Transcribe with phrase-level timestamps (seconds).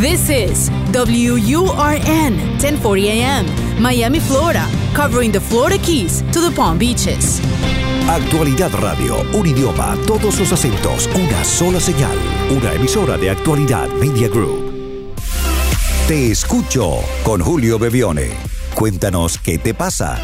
[0.00, 3.44] This is WURN 1040 AM,
[3.78, 7.38] Miami, Florida, covering the Florida Keys to the Palm Beaches.
[8.08, 12.16] Actualidad Radio, un idioma, todos los acentos, una sola señal,
[12.50, 14.72] una emisora de Actualidad Media Group.
[16.08, 18.30] Te escucho con Julio Bebione.
[18.72, 20.18] Cuéntanos qué te pasa.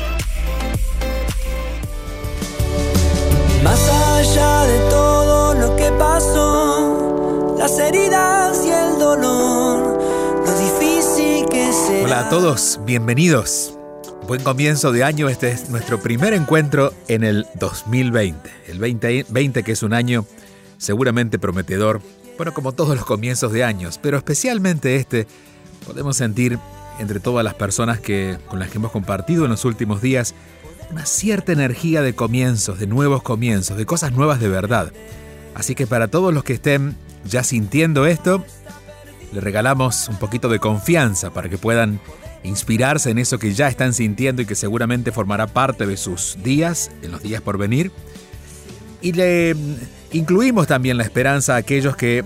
[3.62, 8.35] Más allá de todo lo que pasó, las heridas
[12.06, 13.76] Hola a todos, bienvenidos.
[14.28, 18.48] Buen comienzo de año, este es nuestro primer encuentro en el 2020.
[18.68, 20.24] El 2020 que es un año
[20.78, 22.00] seguramente prometedor,
[22.36, 25.26] bueno, como todos los comienzos de años, pero especialmente este,
[25.84, 26.60] podemos sentir
[27.00, 30.32] entre todas las personas que, con las que hemos compartido en los últimos días
[30.92, 34.92] una cierta energía de comienzos, de nuevos comienzos, de cosas nuevas de verdad.
[35.56, 36.94] Así que para todos los que estén
[37.24, 38.44] ya sintiendo esto,
[39.32, 42.00] le regalamos un poquito de confianza para que puedan
[42.42, 46.90] inspirarse en eso que ya están sintiendo y que seguramente formará parte de sus días,
[47.02, 47.90] en los días por venir.
[49.02, 49.56] Y le
[50.12, 52.24] incluimos también la esperanza a aquellos que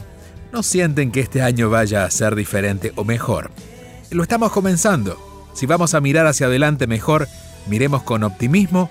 [0.53, 3.51] no sienten que este año vaya a ser diferente o mejor.
[4.11, 5.19] Lo estamos comenzando.
[5.55, 7.29] Si vamos a mirar hacia adelante mejor,
[7.67, 8.91] miremos con optimismo,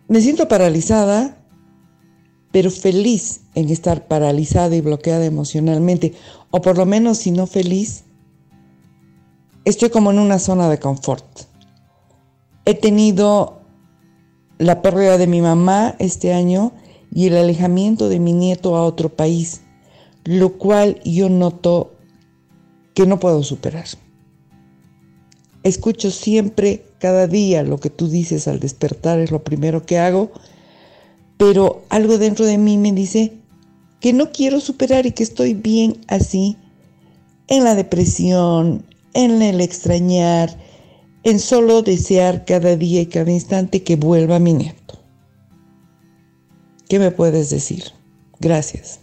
[0.07, 1.35] Me siento paralizada
[2.51, 6.13] pero feliz en estar paralizada y bloqueada emocionalmente,
[6.51, 8.03] o por lo menos si no feliz,
[9.65, 11.51] estoy como en una zona de confort.
[12.65, 13.61] He tenido
[14.57, 16.73] la pérdida de mi mamá este año
[17.13, 19.61] y el alejamiento de mi nieto a otro país,
[20.23, 21.93] lo cual yo noto
[22.93, 23.85] que no puedo superar.
[25.63, 30.31] Escucho siempre, cada día, lo que tú dices al despertar, es lo primero que hago
[31.43, 33.33] pero algo dentro de mí me dice
[33.99, 36.57] que no quiero superar y que estoy bien así,
[37.47, 40.57] en la depresión, en el extrañar,
[41.23, 45.01] en solo desear cada día y cada instante que vuelva mi nieto.
[46.89, 47.85] ¿Qué me puedes decir?
[48.39, 48.99] Gracias.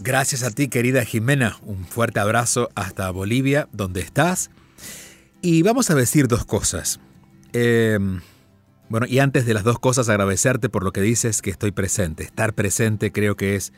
[0.00, 1.56] Gracias a ti, querida Jimena.
[1.62, 4.50] Un fuerte abrazo hasta Bolivia, donde estás.
[5.40, 6.98] Y vamos a decir dos cosas.
[7.52, 7.98] Eh,
[8.88, 12.24] bueno, y antes de las dos cosas, agradecerte por lo que dices que estoy presente.
[12.24, 13.72] Estar presente creo que es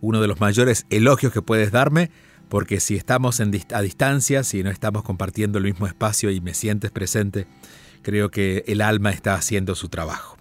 [0.00, 2.10] uno de los mayores elogios que puedes darme,
[2.50, 6.90] porque si estamos a distancia, si no estamos compartiendo el mismo espacio y me sientes
[6.90, 7.46] presente,
[8.02, 10.36] creo que el alma está haciendo su trabajo.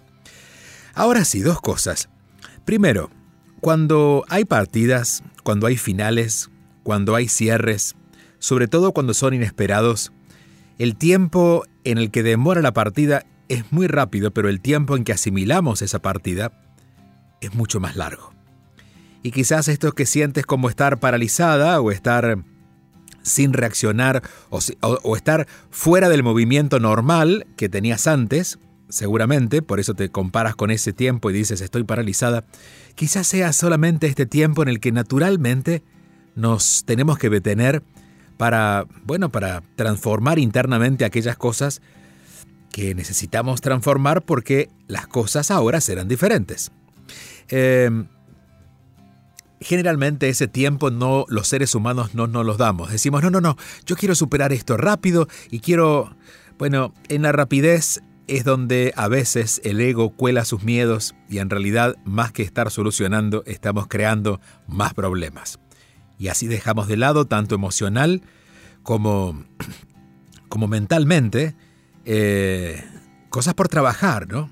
[0.96, 2.10] Ahora sí, dos cosas.
[2.66, 3.12] Primero,
[3.62, 6.50] cuando hay partidas, cuando hay finales,
[6.82, 7.96] cuando hay cierres,
[8.40, 10.12] sobre todo cuando son inesperados,
[10.80, 15.04] el tiempo en el que demora la partida es muy rápido, pero el tiempo en
[15.04, 16.52] que asimilamos esa partida
[17.40, 18.39] es mucho más largo.
[19.22, 22.44] Y quizás esto que sientes como estar paralizada o estar
[23.22, 30.10] sin reaccionar o, estar fuera del movimiento normal que tenías antes, seguramente, por eso te
[30.10, 32.46] comparas con ese tiempo y dices estoy paralizada,
[32.96, 35.84] quizás sea solamente este tiempo en el que naturalmente
[36.36, 37.84] nos tenemos que detener
[38.38, 41.82] para, bueno, para transformar internamente aquellas cosas
[42.72, 46.72] que necesitamos transformar porque las cosas ahora serán diferentes.
[47.50, 48.08] Em,
[49.62, 52.92] generalmente ese tiempo no los seres humanos no nos los damos.
[52.92, 56.16] Decimos, no, no, no, yo quiero superar esto rápido y quiero,
[56.58, 61.50] bueno, en la rapidez es donde a veces el ego cuela sus miedos y en
[61.50, 65.60] realidad más que estar solucionando estamos creando más problemas.
[66.20, 68.22] Y así dejamos de lado tanto emocional
[68.84, 69.44] como,
[70.50, 71.56] como mentalmente
[72.06, 72.84] eh,
[73.30, 74.50] cosas por trabajar, ¿no?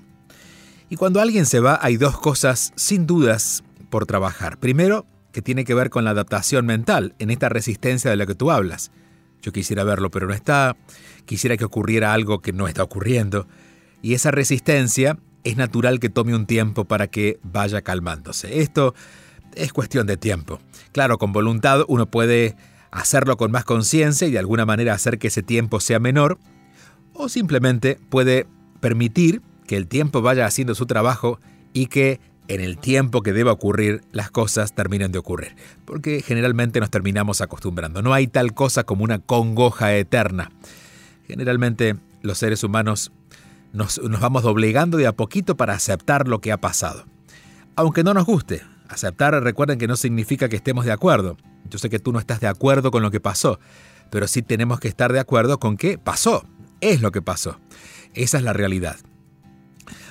[0.90, 4.58] Y cuando alguien se va hay dos cosas sin dudas por trabajar.
[4.58, 8.34] Primero, que tiene que ver con la adaptación mental, en esta resistencia de la que
[8.34, 8.90] tú hablas.
[9.42, 10.76] Yo quisiera verlo, pero no está.
[11.24, 13.46] Quisiera que ocurriera algo que no está ocurriendo.
[14.02, 18.60] Y esa resistencia es natural que tome un tiempo para que vaya calmándose.
[18.60, 18.94] Esto
[19.54, 20.60] es cuestión de tiempo.
[20.92, 22.56] Claro, con voluntad uno puede
[22.90, 26.38] hacerlo con más conciencia y de alguna manera hacer que ese tiempo sea menor,
[27.12, 28.46] o simplemente puede
[28.80, 31.40] permitir que el tiempo vaya haciendo su trabajo
[31.72, 35.54] y que en el tiempo que deba ocurrir las cosas terminen de ocurrir,
[35.84, 38.02] porque generalmente nos terminamos acostumbrando.
[38.02, 40.50] No hay tal cosa como una congoja eterna.
[41.26, 43.12] Generalmente los seres humanos
[43.72, 47.04] nos, vamos doblegando de a poquito para aceptar lo que ha pasado.
[47.76, 51.36] Aunque no nos guste, aceptar recuerden que no significa que estemos de acuerdo.
[51.70, 53.60] Yo sé que tú no estás de acuerdo con lo que pasó,
[54.10, 56.46] pero sí tenemos que estar de acuerdo con qué pasó,
[56.80, 57.60] es lo que pasó.
[58.14, 58.96] Esa es la realidad.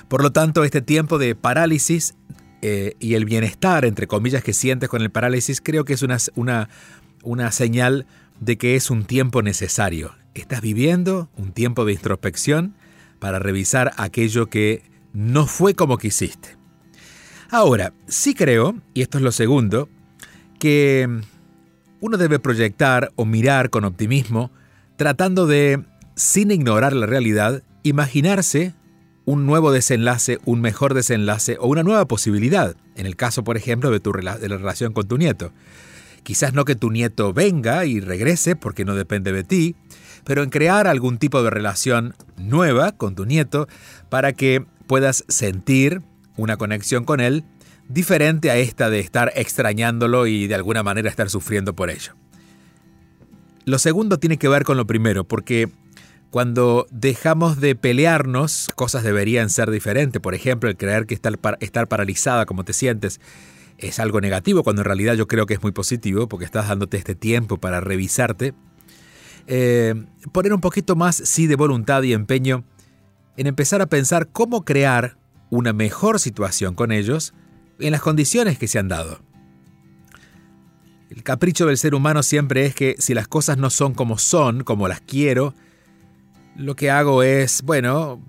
[0.08, 2.14] Por lo tanto, este tiempo de parálisis
[2.62, 6.16] eh, y el bienestar, entre comillas, que sientes con el parálisis, creo que es una,
[6.34, 6.68] una,
[7.22, 8.06] una señal
[8.40, 10.14] de que es un tiempo necesario.
[10.34, 12.74] Estás viviendo un tiempo de introspección
[13.18, 14.82] para revisar aquello que
[15.12, 16.56] no fue como quisiste.
[17.50, 19.88] Ahora, sí creo, y esto es lo segundo,
[20.58, 21.08] que
[22.00, 24.50] uno debe proyectar o mirar con optimismo,
[24.96, 25.84] tratando de,
[26.14, 28.74] sin ignorar la realidad, imaginarse
[29.28, 33.90] un nuevo desenlace, un mejor desenlace o una nueva posibilidad, en el caso, por ejemplo,
[33.90, 35.52] de, tu la relación con tu nieto.
[36.22, 39.76] Quizás no que tu nieto venga y regrese porque no depende de ti,
[40.24, 43.68] pero en crear algún tipo de relación nueva con tu nieto
[44.08, 46.00] para que puedas sentir
[46.38, 47.44] una conexión con él
[47.86, 52.14] diferente a esta de estar extrañándolo y de alguna manera estar sufriendo por ello.
[53.66, 55.68] Lo segundo tiene que ver con lo primero, porque
[56.30, 60.20] cuando dejamos de pelearnos, cosas deberían ser diferentes.
[60.20, 63.20] Por ejemplo, el creer que estar, paralizada como te sientes
[63.78, 66.96] es algo negativo, cuando en realidad yo creo que es muy positivo, porque estás dándote
[66.96, 68.54] este tiempo para revisarte.
[69.46, 69.94] Eh,
[70.32, 72.64] poner un poquito más, sí, de voluntad y empeño
[73.36, 75.16] en empezar a pensar cómo crear
[75.48, 77.32] una mejor situación con ellos
[77.78, 79.20] en las condiciones que se han dado.
[81.08, 84.62] El capricho del ser humano siempre es que si las cosas no son como son,
[84.64, 85.54] como las quiero,
[86.58, 88.20] lo que hago es, bueno,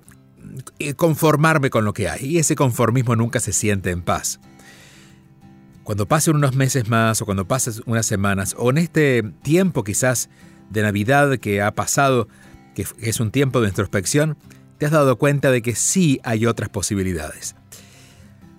[0.77, 2.25] eh, conformarme con lo que hay.
[2.25, 4.39] Y ese conformismo nunca se siente en paz.
[5.83, 10.29] Cuando pasen unos meses más o cuando pasen unas semanas o en este tiempo quizás
[10.69, 12.27] de Navidad que ha pasado,
[12.75, 14.37] que es un tiempo de introspección,
[14.77, 17.55] te has dado cuenta de que sí hay otras posibilidades.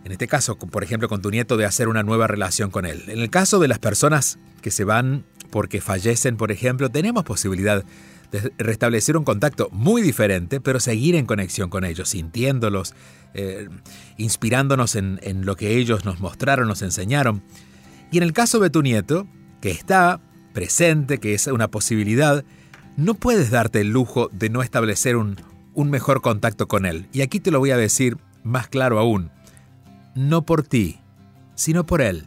[0.04, 3.04] En este caso, por ejemplo, con tu nieto de hacer una nueva relación con él.
[3.06, 7.84] En el caso de las personas que se van porque fallecen, por ejemplo, tenemos posibilidad
[8.58, 12.94] restablecer un contacto muy diferente, pero seguir en conexión con ellos, sintiéndolos,
[13.34, 13.68] eh,
[14.16, 17.42] inspirándonos en, en lo que ellos nos mostraron, nos enseñaron.
[18.12, 19.26] Y en el caso de tu nieto,
[19.60, 20.20] que está
[20.52, 22.44] presente, que es una posibilidad,
[22.96, 25.36] no puedes darte el lujo de no establecer un,
[25.74, 27.08] un mejor contacto con él.
[27.12, 29.30] Y aquí te lo voy a decir más claro aún.
[30.14, 31.00] No por ti,
[31.54, 32.26] sino por él.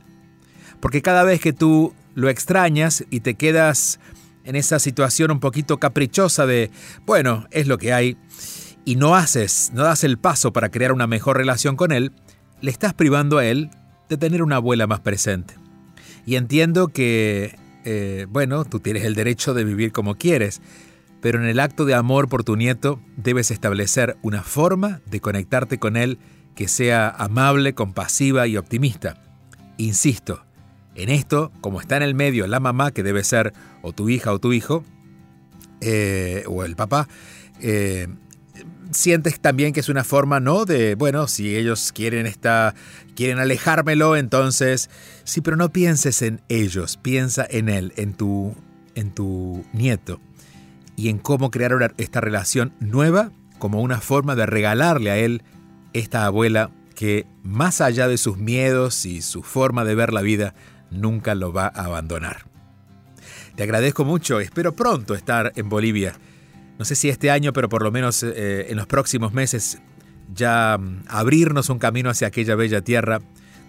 [0.79, 3.99] Porque cada vez que tú lo extrañas y te quedas
[4.43, 6.71] en esa situación un poquito caprichosa de,
[7.05, 8.17] bueno, es lo que hay,
[8.85, 12.11] y no haces, no das el paso para crear una mejor relación con él,
[12.61, 13.69] le estás privando a él
[14.09, 15.55] de tener una abuela más presente.
[16.25, 20.61] Y entiendo que, eh, bueno, tú tienes el derecho de vivir como quieres,
[21.21, 25.79] pero en el acto de amor por tu nieto debes establecer una forma de conectarte
[25.79, 26.19] con él
[26.55, 29.21] que sea amable, compasiva y optimista.
[29.77, 30.43] Insisto,
[30.95, 34.31] en esto, como está en el medio la mamá, que debe ser o tu hija
[34.31, 34.83] o tu hijo,
[35.81, 37.07] eh, o el papá,
[37.59, 38.07] eh,
[38.91, 40.65] sientes también que es una forma, ¿no?
[40.65, 42.75] De, bueno, si ellos quieren esta,
[43.15, 44.89] quieren alejármelo, entonces,
[45.23, 48.55] sí, pero no pienses en ellos, piensa en él, en tu,
[48.95, 50.19] en tu nieto
[50.95, 55.43] y en cómo crear esta relación nueva como una forma de regalarle a él
[55.93, 60.53] esta abuela que, más allá de sus miedos y su forma de ver la vida,
[60.93, 62.45] nunca lo va a abandonar.
[63.55, 66.13] Te agradezco mucho, espero pronto estar en Bolivia.
[66.79, 69.79] No sé si este año, pero por lo menos eh, en los próximos meses
[70.33, 73.21] ya mm, abrirnos un camino hacia aquella bella tierra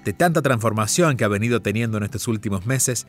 [0.04, 3.06] de tanta transformación que ha venido teniendo en estos últimos meses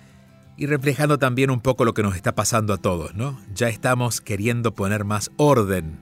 [0.57, 3.39] y reflejando también un poco lo que nos está pasando a todos, ¿no?
[3.53, 6.00] Ya estamos queriendo poner más orden,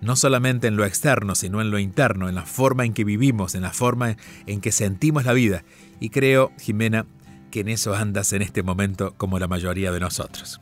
[0.00, 3.56] no solamente en lo externo, sino en lo interno, en la forma en que vivimos,
[3.56, 5.64] en la forma en que sentimos la vida.
[5.98, 7.06] Y creo, Jimena,
[7.50, 10.60] que en eso andas en este momento como la mayoría de nosotros.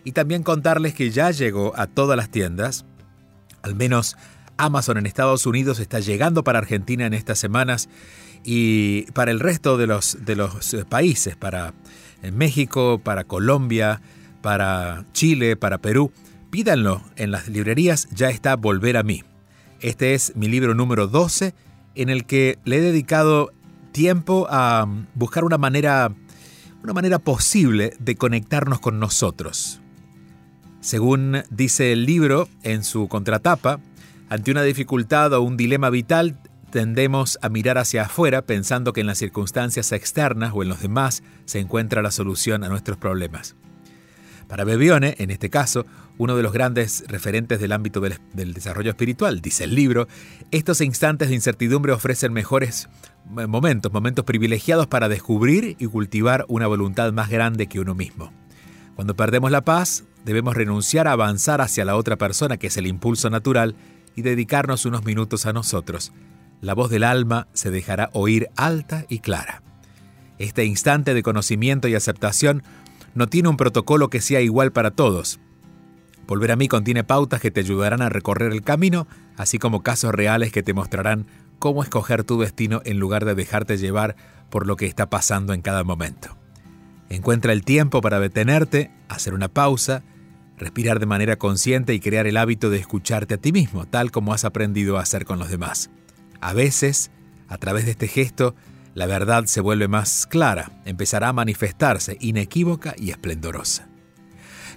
[0.04, 2.84] Y también contarles que ya llegó a todas las tiendas,
[3.62, 4.18] al menos
[4.58, 7.88] Amazon en Estados Unidos está llegando para Argentina en estas semanas
[8.44, 11.72] y para el resto de los, de los eh, países, para
[12.30, 14.02] México, para Colombia,
[14.44, 16.12] para Chile, para Perú.
[16.50, 19.22] Pídanlo en las librerías, ya está Volver a mí.
[19.80, 21.54] Este es mi libro número 12
[21.94, 23.52] en el que le he dedicado
[23.92, 26.12] tiempo a buscar una manera,
[26.82, 29.80] una manera posible de conectarnos con nosotros.
[30.80, 33.80] Según dice el libro en su contratapa,
[34.28, 36.38] ante una dificultad o un dilema vital
[36.70, 41.22] tendemos a mirar hacia afuera pensando que en las circunstancias externas o en los demás
[41.46, 43.56] se encuentra la solución a nuestros problemas.
[44.54, 45.84] Para Bebione, en este caso,
[46.16, 50.06] uno de los grandes referentes del ámbito del, desarrollo espiritual, dice el libro,
[50.52, 52.88] estos instantes de incertidumbre ofrecen mejores
[53.36, 58.32] eh, momentos, momentos privilegiados para descubrir y cultivar una voluntad más grande que uno mismo.
[58.94, 62.86] Cuando perdemos la paz, debemos renunciar a avanzar hacia la otra persona, que es el
[62.86, 63.74] impulso natural,
[64.14, 66.12] y dedicarnos unos minutos a nosotros.
[66.60, 69.64] La voz del alma se dejará oír alta y clara.
[70.38, 72.62] Este instante de conocimiento y aceptación
[73.14, 75.40] no tiene un protocolo que sea igual para todos.
[76.26, 79.06] Volver a mí contiene pautas que te ayudarán a recorrer el camino,
[79.36, 81.26] así como casos reales que te mostrarán
[81.58, 84.16] cómo escoger tu destino en lugar de dejarte llevar
[84.50, 86.36] por lo que está pasando en cada momento.
[87.08, 90.02] Encuentra el tiempo para detenerte, hacer una pausa,
[90.56, 94.32] respirar de manera consciente y crear el hábito de escucharte a ti mismo, tal como
[94.32, 95.90] has aprendido a hacer con los demás.
[96.40, 97.10] A veces,
[97.48, 98.54] a través de este gesto,
[98.94, 103.88] la verdad se vuelve más clara, empezará a manifestarse inequívoca y esplendorosa.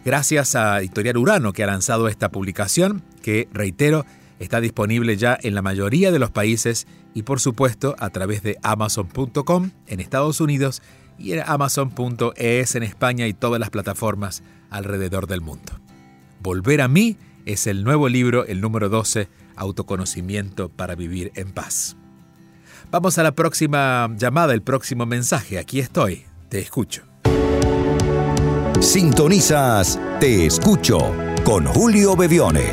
[0.03, 4.05] Gracias a Editorial Urano que ha lanzado esta publicación, que, reitero,
[4.39, 8.57] está disponible ya en la mayoría de los países y por supuesto a través de
[8.63, 10.81] amazon.com en Estados Unidos
[11.17, 15.73] y en amazon.es en España y todas las plataformas alrededor del mundo.
[16.41, 21.97] Volver a mí es el nuevo libro, el número 12, Autoconocimiento para vivir en paz.
[22.89, 25.59] Vamos a la próxima llamada, el próximo mensaje.
[25.59, 27.03] Aquí estoy, te escucho.
[28.79, 30.99] Sintonizas Te escucho
[31.43, 32.63] con Julio Bevione.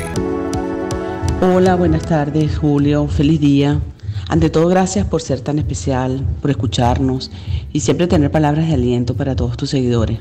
[1.41, 3.81] Hola, buenas tardes Julio, feliz día.
[4.29, 7.29] Ante todo, gracias por ser tan especial, por escucharnos
[7.73, 10.19] y siempre tener palabras de aliento para todos tus seguidores.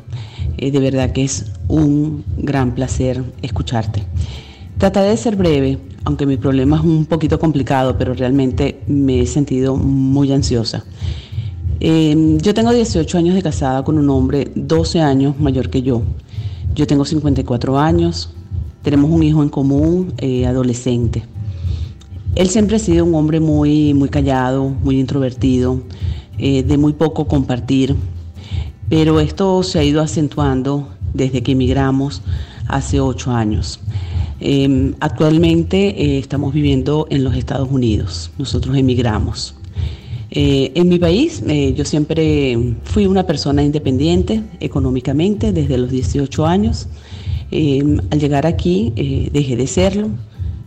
[0.56, 4.04] Eh, de verdad que es un gran placer escucharte.
[4.78, 9.26] Trataré de ser breve, aunque mi problema es un poquito complicado, pero realmente me he
[9.26, 10.84] sentido muy ansiosa.
[11.80, 16.02] Em, yo tengo 18 años de casada con un hombre 12 años mayor que yo.
[16.74, 18.30] Yo tengo 54 años,
[18.82, 21.24] tenemos un hijo en común, eh, adolescente.
[22.34, 25.82] Él siempre ha sido un hombre muy, muy callado, muy introvertido,
[26.36, 27.94] eh, de muy poco compartir,
[28.88, 32.22] pero esto se ha ido acentuando desde que emigramos
[32.66, 33.78] hace ocho años.
[34.46, 39.54] Em, actualmente eh, estamos viviendo en los Estados Unidos, nosotros emigramos.
[40.30, 46.44] Eh, en mi país eh, yo siempre fui una persona independiente económicamente desde los 18
[46.44, 46.88] años.
[47.50, 48.92] Em, al llegar aquí
[49.32, 50.10] dejé de serlo.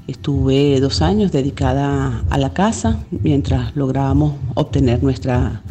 [0.07, 5.61] Estuve dos años dedicada a la casa mientras lográbamos obtener nuestra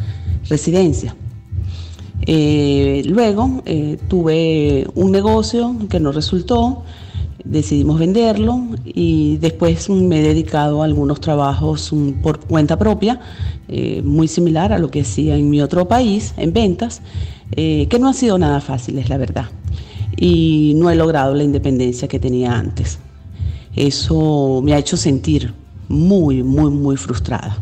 [0.47, 1.13] residencia.
[2.25, 3.63] luego
[4.07, 6.83] tuve un negocio que no resultó,
[7.49, 13.19] decidimos venderlo y después me he dedicado a algunos trabajos mm, por cuenta propia,
[13.67, 17.01] eh, muy similar a lo que hacía en mi otro país, en ventas,
[17.51, 19.45] eh, que no ha sido nada fácil, es la verdad.
[20.17, 22.99] Y no he logrado la independencia que tenía antes.
[23.75, 25.53] Eso me ha hecho sentir
[25.87, 27.57] muy, muy, muy frustrada.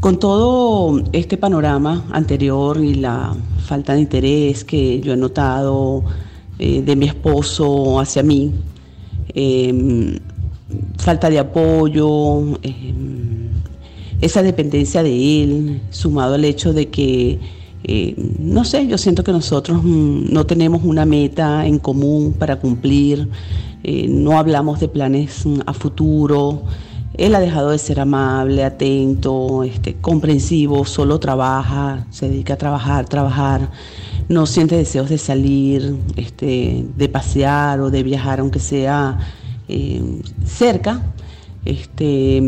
[0.00, 3.34] Con todo este panorama anterior y la
[3.66, 6.04] falta de interés que yo he notado,
[6.60, 8.52] eh, de mi esposo hacia mí,
[9.34, 10.18] em,
[10.98, 13.48] falta de apoyo, em,
[14.20, 17.40] esa dependencia de él, sumado al hecho de que
[17.82, 22.56] eh, no sé, yo siento que nosotros mm, no tenemos una meta en común para
[22.56, 23.28] cumplir,
[23.82, 26.62] eh, no hablamos de planes mm, a futuro.
[27.14, 33.08] Él ha dejado de ser amable, atento, este, comprensivo, solo trabaja, se dedica a trabajar,
[33.08, 33.70] trabajar,
[34.30, 39.18] no siente deseos de salir, este, de pasear o de viajar, aunque sea
[39.68, 40.00] eh,
[40.44, 41.02] cerca.
[41.64, 42.40] Este,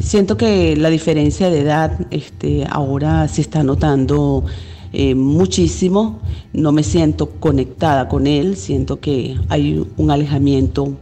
[0.00, 4.44] siento que la diferencia de edad este, ahora se está notando
[4.92, 6.20] eh, muchísimo,
[6.52, 10.92] no me siento conectada con él, siento que hay un alejamiento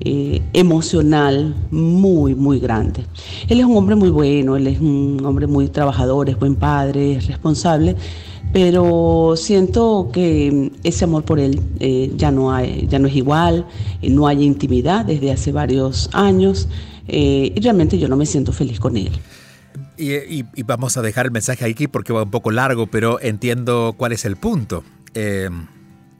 [0.00, 3.04] eh, emocional muy, muy grande.
[3.48, 7.12] Él es un hombre muy bueno, él es un hombre muy trabajador, es buen padre,
[7.16, 7.94] es responsable,
[8.52, 13.66] pero siento que ese amor por él eh, ya, no hay, ya no es igual,
[14.02, 16.68] no hay intimidad desde hace varios años
[17.08, 19.12] y realmente yo no me siento feliz con él.
[19.98, 24.12] Y, vamos a dejar el mensaje aquí porque va un poco largo, pero entiendo cuál
[24.12, 24.84] es el punto.
[25.14, 25.48] Eh,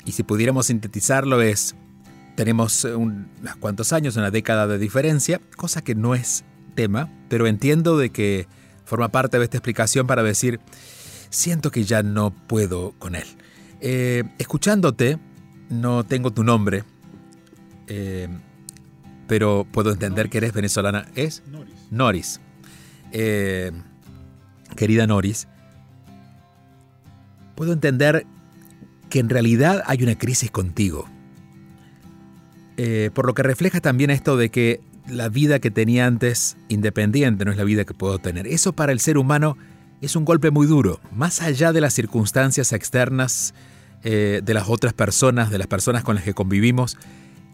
[0.05, 1.75] y si pudiéramos sintetizarlo es,
[2.37, 7.99] tenemos unos cuantos años, una década de diferencia, cosa que no es tema, pero entiendo
[7.99, 8.47] de que
[8.85, 10.61] forma parte de esta explicación para decir,
[11.37, 13.27] siento que ya no puedo con él.
[13.81, 15.19] Eh, escuchándote,
[15.69, 16.85] no tengo tu nombre,
[17.89, 18.29] eh,
[19.27, 21.07] pero puedo entender que eres venezolana.
[21.15, 21.43] ¿Es?
[21.47, 21.75] Noris.
[21.91, 22.41] Noris.
[23.13, 23.71] Eh,
[24.77, 25.47] querida Noris,
[27.55, 28.27] puedo entender
[29.11, 31.07] que en realidad hay una crisis contigo.
[32.79, 37.45] Eh, por lo que refleja también esto de que la vida que tenía antes independiente
[37.45, 38.47] no es la vida que puedo tener.
[38.47, 39.57] Eso para el ser humano
[40.01, 43.55] es un golpe muy duro, más allá de las circunstancias externas
[44.05, 46.97] eh, de las otras personas, de las personas con las que convivimos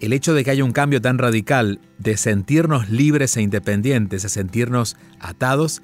[0.03, 4.29] el hecho de que haya un cambio tan radical de sentirnos libres e independientes a
[4.29, 5.81] sentirnos atados,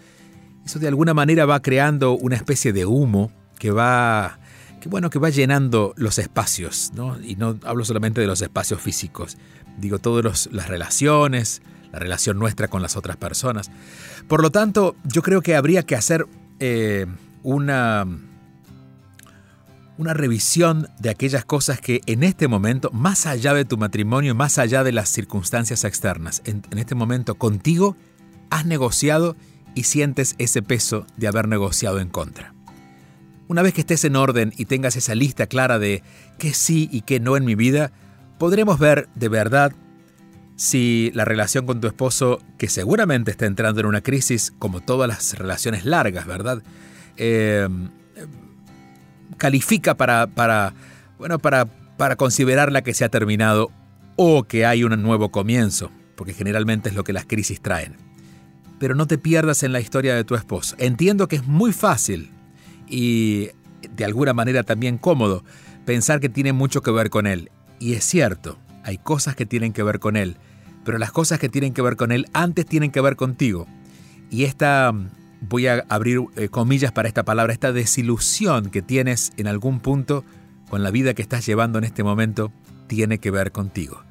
[0.66, 4.40] eso de alguna manera va creando una especie de humo que va,
[4.80, 7.16] que bueno, que va llenando los espacios, ¿no?
[7.20, 9.38] Y no hablo solamente de los espacios físicos,
[9.78, 11.62] digo todas las relaciones,
[11.92, 13.70] la relación nuestra con las otras personas.
[14.26, 16.26] Por lo tanto, yo creo que habría que hacer
[16.60, 17.06] eh,
[17.42, 18.06] una
[19.98, 24.58] una revisión de aquellas cosas que en este momento, más allá de tu matrimonio, más
[24.58, 27.96] allá de las circunstancias externas, en, este momento contigo
[28.48, 29.36] has negociado
[29.74, 32.54] y sientes ese peso de haber negociado en contra.
[33.48, 36.02] Una vez que estés en orden y tengas esa lista clara de
[36.38, 37.90] qué sí y qué no en mi vida,
[38.38, 39.72] podremos ver de verdad
[40.58, 45.08] si la relación con tu esposo, que seguramente está entrando en una crisis, como todas
[45.08, 46.64] las relaciones largas, ¿verdad?
[47.16, 47.68] Eh,
[49.36, 50.74] califica para, para,
[51.16, 51.66] bueno, para,
[51.96, 53.70] para considerarla que se ha terminado
[54.16, 57.94] o que hay un nuevo comienzo, porque generalmente es lo que las crisis traen.
[58.80, 60.74] Pero no te pierdas en la historia de tu esposo.
[60.80, 62.32] Entiendo que es muy fácil
[62.88, 63.50] y
[63.94, 65.44] de alguna manera también cómodo
[65.86, 67.52] pensar que tiene mucho que ver con él.
[67.78, 70.36] Y es cierto, hay cosas que tienen que ver con él,
[70.88, 73.66] pero las cosas que tienen que ver con él antes tienen que ver contigo.
[74.30, 74.90] Y esta
[75.42, 80.24] voy a abrir eh, comillas para esta palabra, esta desilusión que tienes en algún punto
[80.70, 82.50] con la vida que estás llevando en este momento,
[82.86, 84.02] tiene que ver contigo.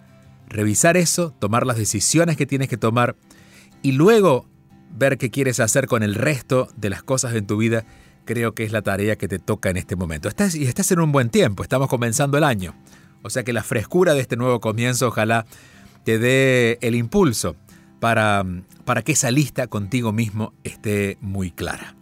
[0.50, 3.16] Revisar eso, tomar las decisiones que tienes que tomar
[3.82, 4.46] y luego
[4.96, 7.86] ver qué quieres hacer con el resto de las cosas en tu vida,
[8.24, 10.30] creo que es la tarea que te toca en este momento.
[10.30, 12.76] Estás, y estás en un buen tiempo, estamos comenzando el año.
[13.24, 15.48] O sea que la frescura de este nuevo comienzo ojalá
[16.08, 17.58] te dé el impulso
[18.00, 18.46] para,
[18.86, 21.98] para que esa lista contigo mismo esté muy clara.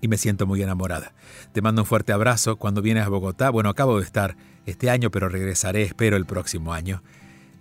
[0.00, 1.12] y me siento muy enamorada.
[1.52, 3.50] Te mando un fuerte abrazo cuando vienes a Bogotá.
[3.50, 4.36] Bueno, acabo de estar
[4.66, 7.02] este año, pero regresaré, espero, el próximo año.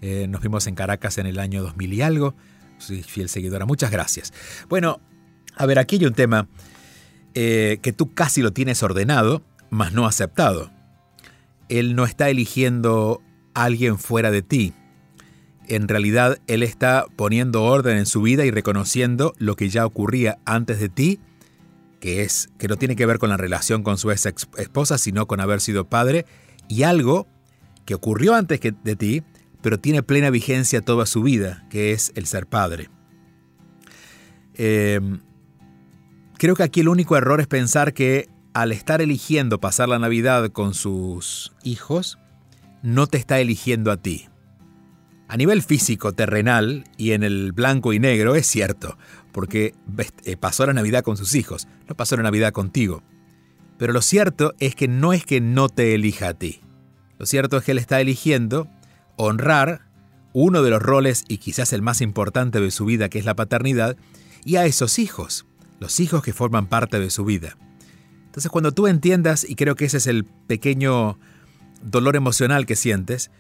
[0.02, 2.36] Eh, nos vimos en Caracas en el año 2000 y algo.
[2.78, 3.66] Soy fiel seguidora.
[3.66, 4.34] Muchas gracias.
[4.70, 5.02] Bueno,
[5.56, 6.48] a ver, aquí hay un tema
[7.34, 10.72] eh, que tú casi lo tienes ordenado, mas no aceptado.
[11.68, 13.22] Él no está eligiendo
[13.54, 14.74] a alguien fuera de ti.
[15.68, 20.40] En realidad, Él está poniendo orden en su vida y reconociendo lo que ya ocurría
[20.46, 21.20] antes de ti,
[22.00, 24.26] que es que no tiene que ver con la relación con su ex
[24.58, 26.26] esposa, sino con haber sido padre,
[26.68, 27.28] y algo
[27.86, 29.24] que ocurrió antes de ti,
[29.62, 32.90] pero tiene plena vigencia toda su vida, que es el ser padre.
[34.54, 35.20] Em,
[36.38, 40.50] creo que aquí el único error es pensar que al estar eligiendo pasar la Navidad
[40.52, 42.18] con sus hijos,
[42.82, 44.28] no te está eligiendo a ti.
[45.28, 48.98] A nivel físico, terrenal y en el blanco y negro es cierto,
[49.32, 49.74] porque
[50.26, 53.04] eh, pasó la Navidad con sus hijos, no pasó la Navidad contigo.
[53.78, 56.62] Pero lo cierto es que no es que no te elija a ti.
[57.18, 58.68] Lo cierto es que él está eligiendo
[59.16, 59.90] honrar
[60.34, 63.36] uno de los roles y quizás el más importante de su vida, que es la
[63.36, 63.98] paternidad,
[64.46, 65.46] y a esos hijos,
[65.80, 67.58] los hijos que forman parte de su vida.
[68.26, 71.20] Entonces cuando tú entiendas, y creo que ese es el pequeño
[71.82, 73.32] dolor emocional que sientes,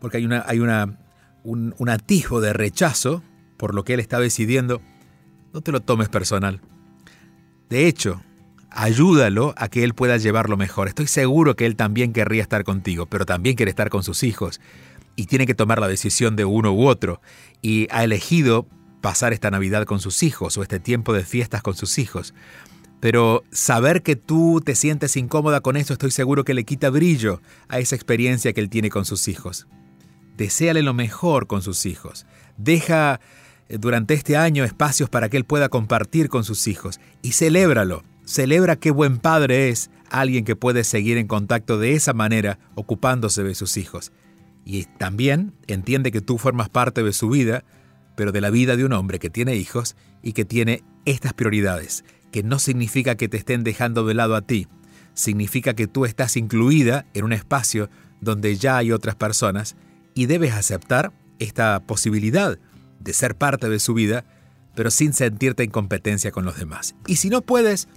[0.00, 0.98] porque hay, una, hay una,
[1.44, 3.22] un, un atisbo de rechazo
[3.58, 4.80] por lo que él está decidiendo,
[5.52, 6.60] no te lo tomes personal.
[7.68, 8.22] De hecho,
[8.70, 10.88] ayúdalo a que él pueda llevarlo mejor.
[10.88, 14.60] Estoy seguro que él también querría estar contigo, pero también quiere estar con sus hijos
[15.16, 17.20] y tiene que tomar la decisión de uno u otro.
[17.62, 18.66] Y ha elegido
[19.00, 22.34] pasar esta Navidad con sus hijos o este tiempo de fiestas con sus hijos.
[23.00, 27.40] Pero saber que tú te sientes incómoda con eso, estoy seguro que le quita brillo
[27.68, 29.66] a esa experiencia que él tiene con sus hijos.
[30.36, 32.26] Deseale lo mejor con sus hijos.
[32.58, 33.20] Deja
[33.78, 38.02] durante este año espacios para que él pueda compartir con sus hijos y celébralo.
[38.24, 43.42] Celebra qué buen padre es alguien que puede seguir en contacto de esa manera ocupándose
[43.42, 44.12] de sus hijos.
[44.64, 47.64] Y también entiende que tú formas parte de su vida,
[48.16, 52.04] pero de la vida de un hombre que tiene hijos y que tiene estas prioridades
[52.30, 54.68] que no significa que te estén dejando de lado a ti,
[55.14, 59.76] significa que tú estás incluida en un espacio donde ya hay otras personas
[60.14, 62.58] y debes aceptar esta posibilidad
[63.00, 64.24] de ser parte de su vida,
[64.74, 66.94] pero sin sentirte en competencia con los demás.
[67.06, 67.88] Y si no puedes,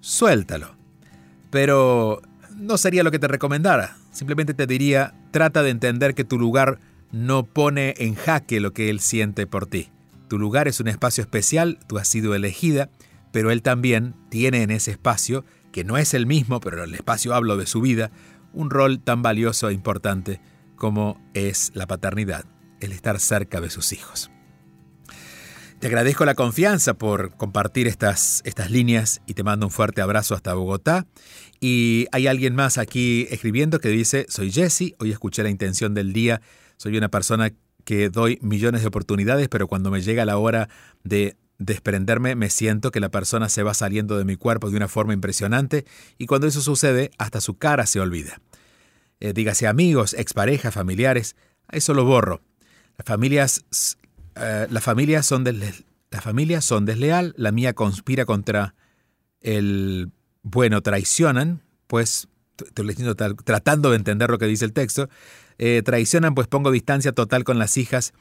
[0.00, 0.74] suéltalo.
[1.50, 2.22] Pero
[2.56, 3.96] no sería lo que te recomendara.
[4.12, 6.78] Simplemente te diría, trata de entender que tu lugar
[7.12, 9.90] no pone en jaque lo que él siente por ti.
[10.28, 12.90] Tu lugar es un espacio especial, tú has sido elegida
[13.32, 17.34] pero él también tiene en ese espacio, que no es el mismo, pero el espacio
[17.34, 18.10] hablo de su vida,
[18.52, 20.40] un rol tan valioso e importante
[20.76, 22.44] como es la paternidad,
[22.80, 24.30] el estar cerca de sus hijos.
[25.80, 30.34] Te agradezco la confianza por compartir estas, estas líneas y te mando un fuerte abrazo
[30.34, 31.06] hasta Bogotá.
[31.58, 36.12] Y hay alguien más aquí escribiendo que dice, soy Jesse, hoy escuché la intención del
[36.12, 36.42] día,
[36.76, 40.68] soy una persona que doy millones de oportunidades, pero cuando me llega la hora
[41.02, 44.88] de desprenderme, me siento que la persona se va saliendo de mi cuerpo de una
[44.88, 45.86] forma impresionante
[46.18, 48.40] y cuando eso sucede, hasta su cara se olvida.
[49.20, 51.36] Eh, dígase amigos, exparejas, familiares,
[51.70, 52.42] eso lo borro.
[53.00, 53.64] Las familias,
[54.36, 58.74] eh, las familias son las familias son desleal, la mía conspira contra
[59.40, 60.10] el
[60.42, 62.94] bueno, traicionan, pues estoy
[63.42, 65.08] tratando de entender lo que dice el texto,
[65.56, 68.12] eh, traicionan, pues pongo distancia total con las hijas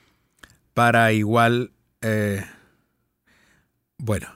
[0.73, 1.73] para igual
[3.97, 4.29] bueno,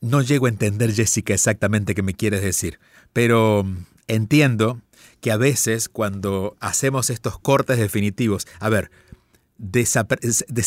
[0.00, 2.78] no llego a entender, Jessica, exactamente qué me quieres decir,
[3.12, 3.66] pero
[4.06, 4.80] entiendo
[5.20, 8.92] que a veces cuando hacemos estos cortes definitivos, a ver,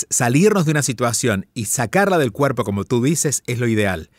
[0.10, 4.10] salirnos de una situación y sacarla del cuerpo, como tú dices, es lo ideal.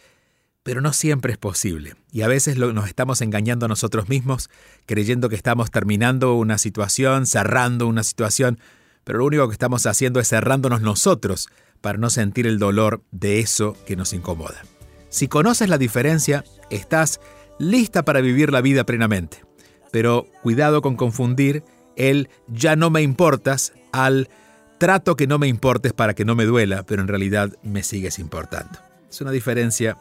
[0.62, 1.94] Pero no siempre es posible.
[2.12, 4.48] Y a veces nos estamos engañando a nosotros mismos,
[4.86, 8.58] creyendo que estamos terminando una situación, cerrando una situación,
[9.04, 11.48] pero lo único que estamos haciendo es cerrándonos nosotros
[11.80, 14.62] para no sentir el dolor de eso que nos incomoda.
[15.08, 17.20] Si conoces la diferencia, estás
[17.58, 19.44] lista para vivir la vida plenamente.
[19.90, 21.64] Pero cuidado con confundir
[21.96, 24.30] el ya no me importas al
[24.82, 28.18] trato que no me importes para que no me duela, pero en realidad me sigues
[28.18, 28.80] importando.
[29.08, 29.96] Es una diferencia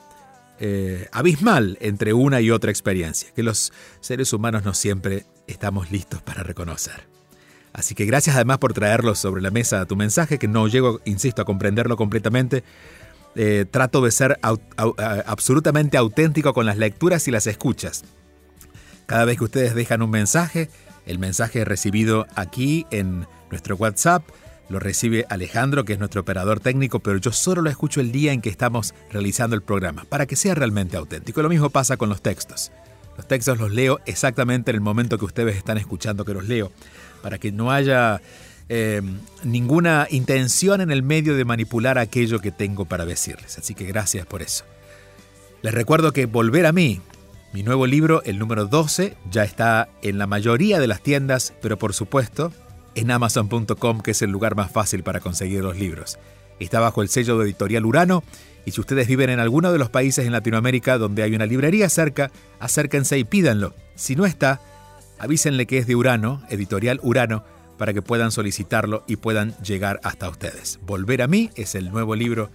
[0.59, 6.23] eh, abismal entre una y otra experiencia, que los seres humanos no siempre estamos listos
[6.23, 6.95] para reconocer.
[7.73, 11.43] Así que gracias además por traerlo sobre la mesa tu mensaje, que no llego, insisto,
[11.43, 12.63] a comprenderlo completamente.
[13.35, 14.39] Eh, trato de ser
[15.27, 18.03] absolutamente auténtico con las lecturas y las escuchas.
[19.05, 20.71] Cada vez que ustedes dejan un mensaje,
[21.05, 24.23] el mensaje recibido aquí en nuestro WhatsApp
[24.71, 28.31] lo recibe Alejandro, que es nuestro operador técnico, pero yo solo lo escucho el día
[28.31, 31.41] en que estamos realizando el programa, para que sea realmente auténtico.
[31.41, 32.71] Lo mismo pasa con los textos.
[33.17, 36.71] Los textos los leo exactamente en el momento que ustedes están escuchando que los leo,
[37.21, 38.21] para que no haya
[38.69, 39.01] eh,
[39.43, 43.57] ninguna intención en el medio de manipular aquello que tengo para decirles.
[43.57, 44.63] Así que gracias por eso.
[45.62, 47.01] Les recuerdo que Volver a mí,
[47.51, 51.77] mi nuevo libro, el número 12, ya está en la mayoría de las tiendas, pero
[51.77, 52.53] por supuesto
[52.95, 56.19] en amazon.com, que es el lugar más fácil para conseguir los libros.
[56.60, 58.23] Está bajo el sello de editorial Urano
[58.65, 61.89] y si ustedes viven en alguno de los países en Latinoamérica donde hay una librería
[61.89, 63.73] cerca, acérquense y pídanlo.
[63.95, 64.62] Si no está,
[65.17, 67.43] avísenle que es de Urano, editorial Urano,
[67.77, 70.80] para que puedan solicitarlo y puedan llegar hasta ustedes.
[70.86, 72.51] Volver a mí es el nuevo libro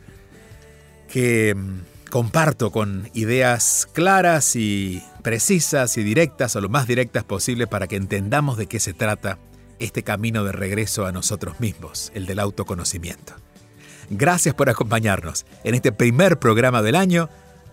[1.12, 7.66] que mm, comparto con ideas claras y precisas y directas o lo más directas posible
[7.66, 9.38] para que entendamos de qué se trata
[9.78, 13.34] este camino de regreso a nosotros mismos, el del autoconocimiento.
[14.10, 17.28] Gracias por acompañarnos en este primer programa del año.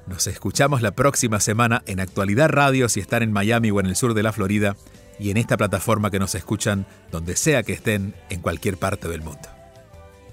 [0.07, 3.95] Nos escuchamos la próxima semana en Actualidad Radio si están en Miami o en el
[3.95, 4.75] sur de la Florida
[5.19, 9.21] y en esta plataforma que nos escuchan donde sea que estén en cualquier parte del
[9.21, 9.47] mundo.